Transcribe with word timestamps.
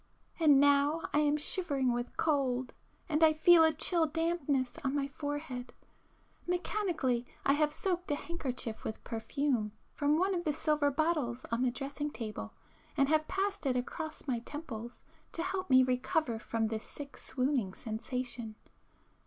And 0.39 0.59
now 0.59 1.01
I 1.13 1.19
am 1.19 1.37
shivering 1.37 1.93
with 1.93 2.17
cold, 2.17 2.73
and 3.07 3.23
I 3.23 3.33
feel 3.33 3.63
a 3.63 3.71
chill 3.71 4.07
dampness 4.07 4.79
on 4.83 4.95
my 4.95 5.07
forehead,—mechanically 5.09 7.27
I 7.45 7.53
have 7.53 7.71
soaked 7.71 8.09
a 8.09 8.15
handkerchief 8.15 8.83
with 8.83 9.03
perfume 9.03 9.73
from 9.93 10.17
one 10.17 10.33
of 10.33 10.43
the 10.43 10.53
silver 10.53 10.89
bottles 10.89 11.45
on 11.51 11.61
the 11.61 11.69
dressing 11.69 12.09
table, 12.09 12.51
and 12.97 13.09
have 13.09 13.27
passed 13.27 13.67
it 13.67 13.75
across 13.75 14.27
my 14.27 14.39
temples 14.39 15.03
to 15.33 15.43
help 15.43 15.69
me 15.69 15.83
recover 15.83 16.39
from 16.39 16.69
this 16.69 16.83
sick 16.83 17.15
swooning 17.15 17.75
sensation. 17.75 18.55